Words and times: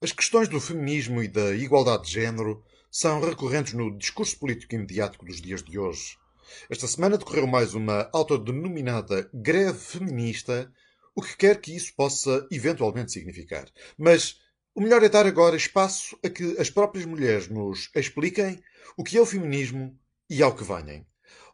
As 0.00 0.12
questões 0.12 0.46
do 0.48 0.60
feminismo 0.60 1.20
e 1.20 1.26
da 1.26 1.56
igualdade 1.56 2.04
de 2.04 2.12
género 2.12 2.62
são 2.88 3.20
recorrentes 3.20 3.72
no 3.72 3.98
discurso 3.98 4.38
político 4.38 4.76
e 4.76 4.78
mediático 4.78 5.26
dos 5.26 5.40
dias 5.40 5.60
de 5.60 5.76
hoje. 5.76 6.16
Esta 6.70 6.86
semana 6.86 7.18
decorreu 7.18 7.48
mais 7.48 7.74
uma 7.74 8.08
autodenominada 8.12 9.28
greve 9.34 9.76
feminista, 9.76 10.72
o 11.16 11.20
que 11.20 11.36
quer 11.36 11.60
que 11.60 11.74
isso 11.74 11.92
possa 11.96 12.46
eventualmente 12.48 13.10
significar. 13.10 13.66
Mas 13.98 14.36
o 14.72 14.80
melhor 14.80 15.02
é 15.02 15.08
dar 15.08 15.26
agora 15.26 15.56
espaço 15.56 16.16
a 16.24 16.28
que 16.28 16.56
as 16.60 16.70
próprias 16.70 17.04
mulheres 17.04 17.48
nos 17.48 17.90
expliquem 17.92 18.62
o 18.96 19.02
que 19.02 19.18
é 19.18 19.20
o 19.20 19.26
feminismo 19.26 19.98
e 20.30 20.44
ao 20.44 20.54
que 20.54 20.62
venham. 20.62 21.04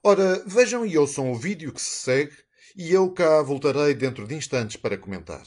Ora, 0.03 0.45
vejam 0.47 0.85
e 0.85 0.99
ouçam 0.99 1.33
o 1.33 1.35
vídeo 1.35 1.73
que 1.73 1.81
se 1.81 2.03
segue 2.03 2.37
e 2.77 2.93
eu 2.93 3.11
cá 3.11 3.41
voltarei 3.41 3.95
dentro 3.95 4.27
de 4.27 4.35
instantes 4.35 4.77
para 4.77 4.99
comentar. 4.99 5.47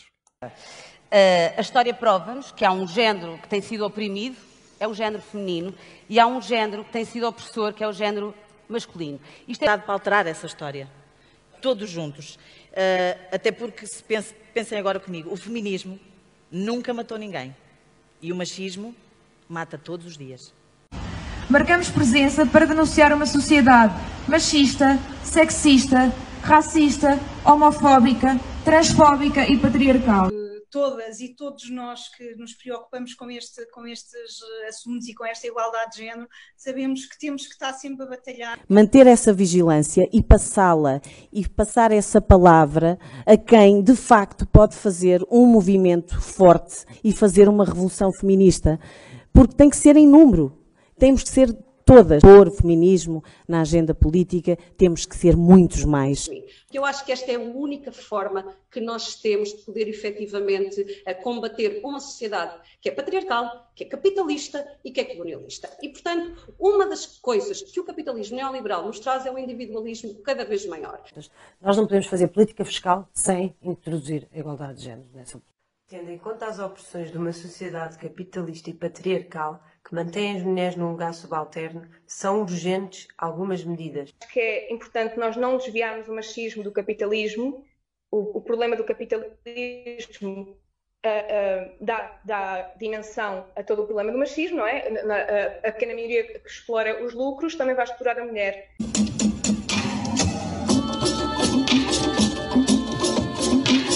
Uh, 1.08 1.58
a 1.58 1.62
história 1.62 1.94
prova-nos 1.94 2.52
que 2.52 2.66
há 2.66 2.72
um 2.72 2.86
género 2.86 3.38
que 3.38 3.48
tem 3.48 3.62
sido 3.62 3.86
oprimido, 3.86 4.36
é 4.80 4.88
o 4.88 4.94
género 4.94 5.24
feminino, 5.24 5.74
e 6.10 6.20
há 6.20 6.28
um 6.28 6.42
género 6.42 6.84
que 6.84 6.92
tem 6.92 7.06
sido 7.06 7.28
opressor, 7.28 7.74
que 7.74 7.84
é 7.84 7.88
o 7.88 7.94
género 7.94 8.34
masculino. 8.68 9.20
Isto 9.48 9.64
é 9.64 9.68
dado 9.68 9.84
para 9.84 9.94
alterar 9.94 10.28
essa 10.28 10.46
história, 10.46 10.88
todos 11.62 11.90
juntos. 11.90 12.36
Uh, 12.72 13.20
até 13.32 13.52
porque, 13.52 13.88
se 13.88 14.04
pense, 14.04 14.34
pensem 14.54 14.78
agora 14.78 15.00
comigo, 15.00 15.32
o 15.32 15.38
feminismo 15.38 15.98
nunca 16.52 16.94
matou 16.94 17.18
ninguém 17.18 17.56
e 18.22 18.32
o 18.32 18.36
machismo 18.36 18.94
mata 19.48 19.78
todos 19.78 20.06
os 20.06 20.18
dias. 20.18 20.54
Marcamos 21.50 21.90
presença 21.90 22.46
para 22.46 22.66
denunciar 22.66 23.14
uma 23.14 23.26
sociedade 23.26 23.94
machista, 24.28 25.00
sexista, 25.24 26.14
racista, 26.44 27.18
homofóbica, 27.46 28.38
transfóbica 28.66 29.48
e 29.48 29.58
patriarcal. 29.58 30.30
Todas 30.78 31.20
e 31.22 31.30
todos 31.30 31.72
nós 31.72 32.08
que 32.08 32.36
nos 32.36 32.54
preocupamos 32.54 33.16
com, 33.16 33.32
este, 33.32 33.66
com 33.72 33.88
estes 33.88 34.14
assuntos 34.70 35.08
e 35.08 35.16
com 35.16 35.26
esta 35.26 35.48
igualdade 35.48 35.94
de 35.94 35.98
género, 36.04 36.30
sabemos 36.56 37.04
que 37.08 37.18
temos 37.18 37.48
que 37.48 37.54
estar 37.54 37.74
sempre 37.74 38.06
a 38.06 38.10
batalhar. 38.10 38.60
Manter 38.70 39.08
essa 39.08 39.34
vigilância 39.34 40.08
e 40.14 40.22
passá-la 40.22 41.02
e 41.34 41.50
passar 41.50 41.92
essa 41.92 42.22
palavra 42.22 43.00
a 43.26 43.36
quem 43.36 43.82
de 43.82 43.96
facto 43.96 44.46
pode 44.46 44.76
fazer 44.76 45.26
um 45.32 45.48
movimento 45.48 46.22
forte 46.22 46.86
e 47.04 47.12
fazer 47.12 47.50
uma 47.50 47.66
revolução 47.66 48.14
feminista, 48.14 48.80
porque 49.34 49.56
tem 49.56 49.72
que 49.72 49.78
ser 49.78 49.98
em 49.98 50.08
número. 50.08 50.56
Temos 51.00 51.24
que 51.24 51.30
ser 51.30 51.58
todas 51.88 52.22
pôr 52.22 52.50
o 52.50 52.52
feminismo 52.52 53.24
na 53.48 53.62
agenda 53.62 53.96
política, 53.96 54.58
temos 54.78 55.06
que 55.06 55.16
ser 55.16 55.38
muitos 55.38 55.86
mais. 55.86 56.30
Eu 56.72 56.84
acho 56.84 57.06
que 57.06 57.14
esta 57.14 57.32
é 57.32 57.36
a 57.36 57.40
única 57.40 57.94
forma 57.94 58.46
que 58.70 58.82
nós 58.82 59.16
temos 59.16 59.54
de 59.54 59.64
poder 59.64 59.88
efetivamente 59.88 60.86
combater 61.24 61.80
uma 61.86 62.02
sociedade 62.02 62.60
que 62.82 62.90
é 62.90 62.92
patriarcal, 62.92 63.72
que 63.74 63.86
é 63.86 63.88
capitalista 63.88 64.68
e 64.84 64.92
que 64.92 65.00
é 65.00 65.06
colonialista. 65.06 65.70
E, 65.82 65.88
portanto, 65.88 66.54
uma 66.60 66.86
das 66.86 67.06
coisas 67.20 67.62
que 67.62 67.80
o 67.80 67.86
capitalismo 67.86 68.36
neoliberal 68.36 68.86
nos 68.86 69.00
traz 69.00 69.26
é 69.26 69.32
um 69.32 69.38
individualismo 69.38 70.14
cada 70.16 70.44
vez 70.44 70.66
maior. 70.66 71.02
Nós 71.62 71.78
não 71.78 71.86
podemos 71.86 72.08
fazer 72.08 72.28
política 72.28 72.66
fiscal 72.66 73.08
sem 73.14 73.56
introduzir 73.62 74.28
a 74.34 74.38
igualdade 74.38 74.80
de 74.80 74.84
género 74.84 75.08
nessa 75.14 75.38
política. 75.38 75.56
Tendo 75.88 76.12
em 76.12 76.18
conta 76.18 76.48
as 76.48 76.60
opressões 76.60 77.10
de 77.10 77.18
uma 77.18 77.32
sociedade 77.32 77.98
capitalista 77.98 78.70
e 78.70 78.74
patriarcal 78.74 79.64
que 79.88 79.96
mantém 79.96 80.36
as 80.36 80.44
mulheres 80.44 80.76
num 80.76 80.92
lugar 80.92 81.14
subalterno, 81.14 81.88
são 82.06 82.42
urgentes 82.42 83.08
algumas 83.18 83.64
medidas. 83.64 84.14
Acho 84.20 84.34
que 84.34 84.40
é 84.40 84.74
importante 84.74 85.18
nós 85.18 85.38
não 85.38 85.56
desviarmos 85.56 86.10
o 86.10 86.14
machismo 86.14 86.62
do 86.62 86.74
capitalismo. 86.74 87.66
O, 88.12 88.40
o 88.40 88.42
problema 88.42 88.76
do 88.76 88.84
capitalismo 88.84 90.58
uh, 91.06 91.08
uh, 91.08 91.76
dá, 91.80 92.20
dá, 92.26 92.74
dimensão 92.78 93.46
a 93.56 93.64
todo 93.64 93.84
o 93.84 93.86
problema 93.86 94.12
do 94.12 94.18
machismo, 94.18 94.58
não 94.58 94.68
é? 94.68 94.90
Na, 95.04 95.16
a, 95.16 95.46
a 95.70 95.72
pequena 95.72 95.94
maioria 95.94 96.28
que 96.38 96.50
explora 96.50 97.02
os 97.06 97.14
lucros 97.14 97.56
também 97.56 97.74
vai 97.74 97.86
explorar 97.86 98.20
a 98.20 98.26
mulher. 98.26 98.72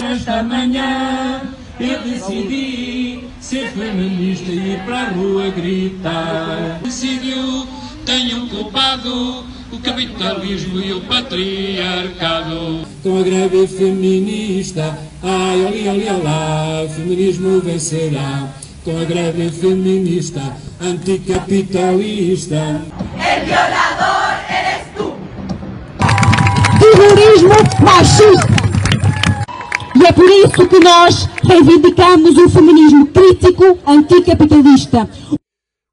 Esta 0.10 0.42
manhã 0.42 1.61
eu 1.84 2.00
decidi 2.04 3.28
ser 3.40 3.72
feminista 3.72 4.52
e 4.52 4.74
ir 4.74 4.80
para 4.86 5.02
a 5.02 5.10
rua 5.10 5.50
gritar. 5.50 6.80
Decidiu, 6.84 7.68
tenho 8.06 8.48
culpado 8.48 9.44
o 9.72 9.80
capitalismo 9.80 10.80
e 10.80 10.94
o 10.94 11.02
patriarcado. 11.02 12.86
Com 13.02 13.20
a 13.20 13.24
greve 13.24 13.66
feminista, 13.68 14.96
ai, 15.24 15.66
ali, 15.66 15.90
ali, 15.90 16.08
olá, 16.10 16.88
feminismo 16.96 17.60
vencerá. 17.62 18.48
Com 18.84 19.00
a 19.00 19.04
greve 19.04 19.50
feminista, 19.50 20.42
anticapitalista. 20.80 22.82
El 23.16 23.46
violador 23.46 24.36
eres 24.50 24.86
tu. 24.96 25.14
Terrorismo 26.80 27.56
machista. 27.84 28.62
E 29.96 30.06
é 30.06 30.12
por 30.12 30.26
isso 30.26 30.68
que 30.68 30.80
nós 30.80 31.28
reivindicamos 31.52 32.38
o 32.38 32.50
feminismo 32.50 33.12
crítico 33.12 33.78
anticapitalista. 33.86 35.00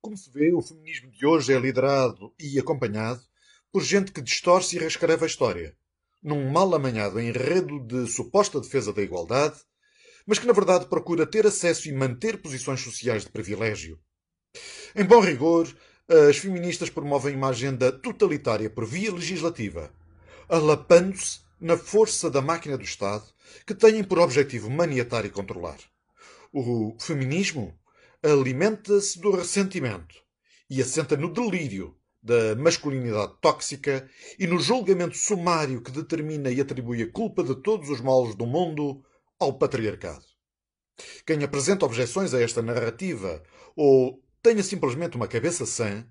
Como 0.00 0.16
se 0.16 0.30
vê, 0.30 0.52
o 0.54 0.62
feminismo 0.62 1.10
de 1.10 1.26
hoje 1.26 1.52
é 1.52 1.58
liderado 1.58 2.32
e 2.38 2.60
acompanhado 2.60 3.20
por 3.72 3.82
gente 3.82 4.12
que 4.12 4.22
distorce 4.22 4.76
e 4.76 4.78
reescreve 4.78 5.24
a 5.24 5.26
história, 5.26 5.74
num 6.22 6.48
mal 6.48 6.72
amanhado 6.72 7.18
enredo 7.18 7.80
de 7.80 8.06
suposta 8.06 8.60
defesa 8.60 8.92
da 8.92 9.02
igualdade, 9.02 9.56
mas 10.24 10.38
que 10.38 10.46
na 10.46 10.52
verdade 10.52 10.86
procura 10.86 11.26
ter 11.26 11.44
acesso 11.44 11.88
e 11.88 11.92
manter 11.92 12.40
posições 12.40 12.80
sociais 12.80 13.24
de 13.24 13.30
privilégio. 13.30 13.98
Em 14.94 15.04
bom 15.04 15.20
rigor, 15.20 15.66
as 16.28 16.36
feministas 16.36 16.88
promovem 16.88 17.34
uma 17.34 17.48
agenda 17.48 17.90
totalitária 17.90 18.70
por 18.70 18.86
via 18.86 19.12
legislativa, 19.12 19.90
alapando-se 20.48 21.40
na 21.60 21.76
força 21.76 22.30
da 22.30 22.40
máquina 22.40 22.76
do 22.76 22.84
Estado 22.84 23.24
que 23.66 23.74
têm 23.74 24.04
por 24.04 24.18
objetivo 24.18 24.70
maniatar 24.70 25.24
e 25.24 25.30
controlar. 25.30 25.78
O 26.52 26.96
feminismo 26.98 27.78
alimenta-se 28.22 29.20
do 29.20 29.30
ressentimento 29.30 30.16
e 30.68 30.80
assenta 30.80 31.16
no 31.16 31.32
delírio 31.32 31.96
da 32.22 32.56
masculinidade 32.56 33.34
tóxica 33.40 34.08
e 34.38 34.46
no 34.46 34.58
julgamento 34.58 35.16
sumário 35.16 35.80
que 35.80 35.90
determina 35.90 36.50
e 36.50 36.60
atribui 36.60 37.02
a 37.02 37.10
culpa 37.10 37.42
de 37.42 37.54
todos 37.56 37.88
os 37.88 38.00
males 38.00 38.34
do 38.34 38.46
mundo 38.46 39.02
ao 39.38 39.56
patriarcado. 39.56 40.24
Quem 41.24 41.44
apresenta 41.44 41.86
objeções 41.86 42.34
a 42.34 42.40
esta 42.40 42.60
narrativa 42.60 43.42
ou 43.76 44.22
tenha 44.42 44.62
simplesmente 44.62 45.16
uma 45.16 45.28
cabeça 45.28 45.64
sã 45.64 46.04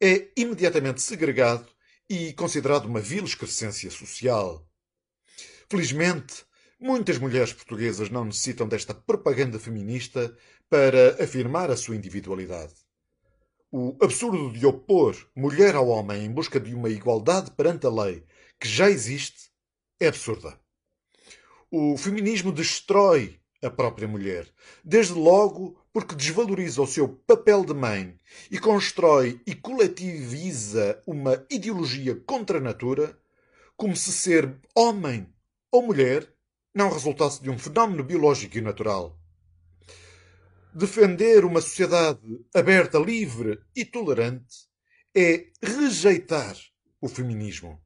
é 0.00 0.28
imediatamente 0.36 1.00
segregado 1.00 1.68
e 2.10 2.32
considerado 2.32 2.86
uma 2.86 3.00
vil 3.00 3.24
excrescência 3.24 3.90
social. 3.90 4.66
Felizmente, 5.68 6.44
muitas 6.78 7.18
mulheres 7.18 7.52
portuguesas 7.52 8.10
não 8.10 8.24
necessitam 8.24 8.68
desta 8.68 8.92
propaganda 8.92 9.58
feminista 9.58 10.36
para 10.68 11.22
afirmar 11.22 11.70
a 11.70 11.76
sua 11.76 11.96
individualidade. 11.96 12.74
O 13.72 13.96
absurdo 14.00 14.52
de 14.52 14.66
opor 14.66 15.16
mulher 15.34 15.74
ao 15.74 15.88
homem 15.88 16.24
em 16.24 16.30
busca 16.30 16.60
de 16.60 16.74
uma 16.74 16.88
igualdade 16.88 17.50
perante 17.52 17.86
a 17.86 17.90
lei 17.90 18.24
que 18.60 18.68
já 18.68 18.90
existe 18.90 19.50
é 19.98 20.08
absurda. 20.08 20.58
O 21.70 21.96
feminismo 21.96 22.52
destrói 22.52 23.40
a 23.62 23.70
própria 23.70 24.06
mulher, 24.06 24.46
desde 24.84 25.14
logo 25.14 25.76
porque 25.92 26.14
desvaloriza 26.14 26.82
o 26.82 26.86
seu 26.86 27.08
papel 27.08 27.64
de 27.64 27.72
mãe 27.72 28.16
e 28.50 28.58
constrói 28.58 29.40
e 29.46 29.54
coletiviza 29.54 31.02
uma 31.06 31.44
ideologia 31.50 32.14
contra 32.26 32.58
a 32.58 32.60
natura, 32.60 33.18
como 33.76 33.96
se 33.96 34.12
ser 34.12 34.56
homem 34.74 35.33
ou 35.74 35.82
mulher 35.82 36.32
não 36.72 36.88
resultasse 36.88 37.42
de 37.42 37.50
um 37.50 37.58
fenómeno 37.58 38.04
biológico 38.04 38.56
e 38.56 38.60
natural. 38.60 39.18
Defender 40.72 41.44
uma 41.44 41.60
sociedade 41.60 42.20
aberta, 42.54 42.96
livre 42.96 43.60
e 43.74 43.84
tolerante 43.84 44.68
é 45.12 45.46
rejeitar 45.60 46.56
o 47.00 47.08
feminismo. 47.08 47.83